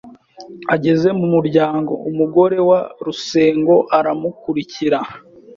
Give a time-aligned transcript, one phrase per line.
[0.75, 4.99] Ageze mu muryango, umugore wa Rusengo aramukurikira